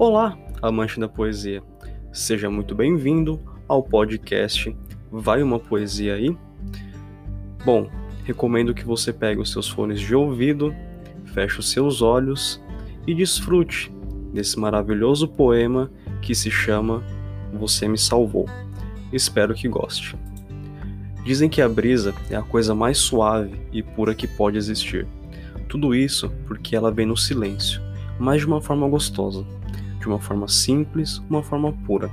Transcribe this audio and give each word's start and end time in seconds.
Olá, 0.00 0.38
amante 0.62 1.00
da 1.00 1.08
poesia. 1.08 1.60
Seja 2.12 2.48
muito 2.48 2.72
bem-vindo 2.72 3.40
ao 3.66 3.82
podcast 3.82 4.72
Vai 5.10 5.42
uma 5.42 5.58
poesia 5.58 6.14
aí? 6.14 6.38
Bom, 7.64 7.90
recomendo 8.22 8.72
que 8.72 8.84
você 8.84 9.12
pegue 9.12 9.40
os 9.40 9.50
seus 9.50 9.68
fones 9.68 9.98
de 9.98 10.14
ouvido, 10.14 10.72
feche 11.34 11.58
os 11.58 11.72
seus 11.72 12.00
olhos 12.00 12.62
e 13.08 13.12
desfrute 13.12 13.92
desse 14.32 14.56
maravilhoso 14.56 15.26
poema 15.26 15.90
que 16.22 16.32
se 16.32 16.48
chama 16.48 17.02
Você 17.54 17.88
me 17.88 17.98
salvou. 17.98 18.46
Espero 19.12 19.52
que 19.52 19.66
goste. 19.66 20.16
Dizem 21.24 21.48
que 21.48 21.60
a 21.60 21.68
brisa 21.68 22.14
é 22.30 22.36
a 22.36 22.42
coisa 22.42 22.72
mais 22.72 22.98
suave 22.98 23.60
e 23.72 23.82
pura 23.82 24.14
que 24.14 24.28
pode 24.28 24.58
existir. 24.58 25.08
Tudo 25.68 25.92
isso 25.92 26.30
porque 26.46 26.76
ela 26.76 26.92
vem 26.92 27.04
no 27.04 27.16
silêncio, 27.16 27.82
mas 28.16 28.42
de 28.42 28.46
uma 28.46 28.60
forma 28.60 28.88
gostosa 28.88 29.57
de 29.98 30.06
uma 30.06 30.18
forma 30.18 30.48
simples, 30.48 31.22
uma 31.28 31.42
forma 31.42 31.72
pura. 31.86 32.10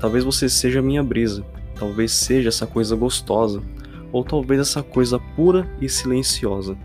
Talvez 0.00 0.24
você 0.24 0.48
seja 0.48 0.82
minha 0.82 1.02
brisa, 1.02 1.44
talvez 1.78 2.12
seja 2.12 2.48
essa 2.48 2.66
coisa 2.66 2.94
gostosa, 2.94 3.62
ou 4.12 4.22
talvez 4.22 4.60
essa 4.60 4.82
coisa 4.82 5.18
pura 5.34 5.68
e 5.80 5.88
silenciosa. 5.88 6.76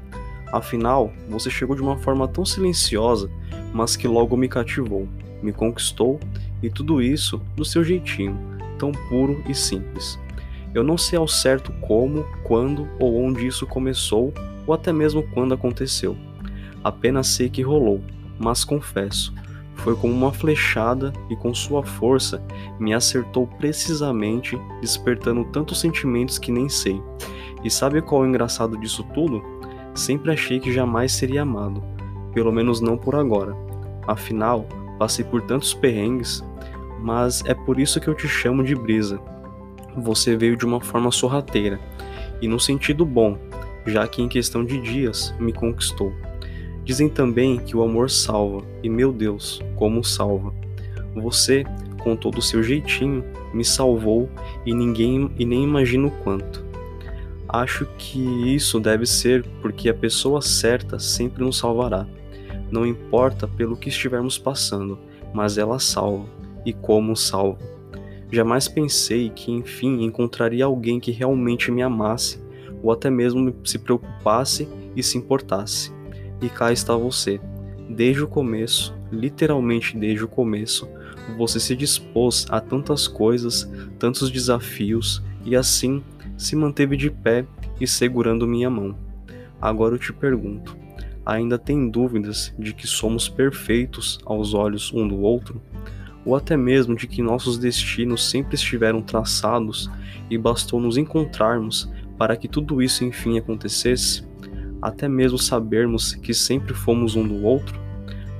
Afinal, 0.51 1.11
você 1.29 1.49
chegou 1.49 1.75
de 1.75 1.81
uma 1.81 1.97
forma 1.97 2.27
tão 2.27 2.45
silenciosa, 2.45 3.29
mas 3.73 3.95
que 3.95 4.07
logo 4.07 4.35
me 4.35 4.49
cativou, 4.49 5.07
me 5.41 5.53
conquistou 5.53 6.19
e 6.61 6.69
tudo 6.69 7.01
isso 7.01 7.41
do 7.55 7.63
seu 7.63 7.83
jeitinho, 7.83 8.37
tão 8.77 8.91
puro 8.91 9.41
e 9.47 9.55
simples. 9.55 10.19
Eu 10.73 10.83
não 10.83 10.97
sei 10.97 11.17
ao 11.17 11.27
certo 11.27 11.71
como, 11.81 12.25
quando 12.43 12.87
ou 12.99 13.21
onde 13.21 13.45
isso 13.45 13.65
começou, 13.65 14.33
ou 14.65 14.73
até 14.73 14.93
mesmo 14.93 15.23
quando 15.33 15.53
aconteceu. 15.53 16.15
Apenas 16.83 17.27
sei 17.27 17.49
que 17.49 17.61
rolou, 17.61 18.01
mas 18.39 18.63
confesso, 18.63 19.33
foi 19.83 19.95
como 19.95 20.13
uma 20.13 20.31
flechada 20.31 21.11
e 21.29 21.35
com 21.35 21.53
sua 21.53 21.83
força 21.83 22.43
me 22.79 22.93
acertou 22.93 23.47
precisamente, 23.47 24.59
despertando 24.79 25.43
tantos 25.45 25.79
sentimentos 25.79 26.37
que 26.37 26.51
nem 26.51 26.69
sei. 26.69 27.01
E 27.63 27.69
sabe 27.69 28.01
qual 28.01 28.23
é 28.23 28.27
o 28.27 28.29
engraçado 28.29 28.77
disso 28.77 29.03
tudo? 29.13 29.43
Sempre 29.93 30.31
achei 30.31 30.59
que 30.59 30.71
jamais 30.71 31.11
seria 31.11 31.41
amado, 31.41 31.83
pelo 32.33 32.51
menos 32.51 32.79
não 32.79 32.97
por 32.97 33.15
agora. 33.15 33.55
Afinal, 34.07 34.65
passei 34.99 35.25
por 35.25 35.41
tantos 35.41 35.73
perrengues, 35.73 36.43
mas 36.99 37.43
é 37.45 37.53
por 37.53 37.79
isso 37.79 37.99
que 37.99 38.07
eu 38.07 38.15
te 38.15 38.27
chamo 38.27 38.63
de 38.63 38.75
brisa. 38.75 39.19
Você 39.97 40.35
veio 40.35 40.55
de 40.55 40.65
uma 40.65 40.79
forma 40.79 41.11
sorrateira, 41.11 41.79
e 42.41 42.47
no 42.47 42.59
sentido 42.59 43.05
bom, 43.05 43.37
já 43.85 44.07
que 44.07 44.21
em 44.21 44.29
questão 44.29 44.63
de 44.63 44.79
dias 44.79 45.35
me 45.39 45.51
conquistou. 45.51 46.13
Dizem 46.83 47.09
também 47.09 47.57
que 47.57 47.77
o 47.77 47.83
amor 47.83 48.09
salva, 48.09 48.63
e 48.81 48.89
meu 48.89 49.11
Deus, 49.11 49.61
como 49.75 50.03
salva. 50.03 50.53
Você, 51.15 51.63
com 52.03 52.15
todo 52.15 52.39
o 52.39 52.41
seu 52.41 52.63
jeitinho, 52.63 53.23
me 53.53 53.63
salvou 53.63 54.29
e 54.65 54.73
ninguém 54.73 55.31
e 55.37 55.45
nem 55.45 55.63
imagino 55.63 56.07
o 56.07 56.23
quanto. 56.23 56.65
Acho 57.47 57.85
que 57.97 58.19
isso 58.55 58.79
deve 58.79 59.05
ser 59.05 59.45
porque 59.61 59.89
a 59.89 59.93
pessoa 59.93 60.41
certa 60.41 60.97
sempre 60.97 61.43
nos 61.43 61.57
salvará. 61.57 62.07
Não 62.71 62.85
importa 62.85 63.47
pelo 63.47 63.75
que 63.75 63.89
estivermos 63.89 64.37
passando, 64.37 64.97
mas 65.33 65.57
ela 65.57 65.77
salva, 65.77 66.25
e 66.65 66.71
como 66.71 67.15
salva. 67.15 67.59
Jamais 68.31 68.69
pensei 68.69 69.29
que 69.29 69.51
enfim 69.51 70.03
encontraria 70.03 70.63
alguém 70.63 70.99
que 70.99 71.11
realmente 71.11 71.69
me 71.69 71.81
amasse, 71.81 72.41
ou 72.81 72.91
até 72.91 73.09
mesmo 73.09 73.53
se 73.65 73.77
preocupasse 73.77 74.67
e 74.95 75.03
se 75.03 75.17
importasse. 75.17 75.91
E 76.41 76.49
cá 76.49 76.71
está 76.71 76.95
você. 76.95 77.39
Desde 77.89 78.23
o 78.23 78.27
começo, 78.27 78.95
literalmente 79.11 79.97
desde 79.97 80.23
o 80.23 80.27
começo, 80.27 80.87
você 81.37 81.59
se 81.59 81.75
dispôs 81.75 82.45
a 82.49 82.59
tantas 82.59 83.07
coisas, 83.07 83.69
tantos 83.99 84.31
desafios 84.31 85.21
e 85.45 85.55
assim 85.55 86.03
se 86.37 86.55
manteve 86.55 86.97
de 86.97 87.09
pé 87.09 87.45
e 87.79 87.87
segurando 87.87 88.47
minha 88.47 88.69
mão. 88.69 88.95
Agora 89.61 89.95
eu 89.95 89.99
te 89.99 90.11
pergunto: 90.11 90.75
ainda 91.25 91.57
tem 91.57 91.89
dúvidas 91.89 92.53
de 92.57 92.73
que 92.73 92.87
somos 92.87 93.29
perfeitos 93.29 94.19
aos 94.25 94.53
olhos 94.53 94.91
um 94.93 95.07
do 95.07 95.19
outro? 95.19 95.61
Ou 96.23 96.35
até 96.35 96.55
mesmo 96.55 96.95
de 96.95 97.07
que 97.07 97.21
nossos 97.21 97.57
destinos 97.57 98.29
sempre 98.29 98.55
estiveram 98.55 99.01
traçados 99.01 99.89
e 100.29 100.37
bastou 100.37 100.79
nos 100.79 100.97
encontrarmos 100.97 101.91
para 102.17 102.37
que 102.37 102.47
tudo 102.47 102.81
isso 102.81 103.03
enfim 103.03 103.39
acontecesse? 103.39 104.23
Até 104.81 105.07
mesmo 105.07 105.37
sabermos 105.37 106.15
que 106.15 106.33
sempre 106.33 106.73
fomos 106.73 107.15
um 107.15 107.27
do 107.27 107.43
outro? 107.43 107.79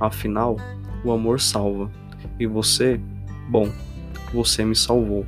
Afinal, 0.00 0.56
o 1.04 1.12
amor 1.12 1.40
salva. 1.40 1.90
E 2.38 2.46
você, 2.46 3.00
bom, 3.48 3.70
você 4.32 4.64
me 4.64 4.74
salvou. 4.74 5.26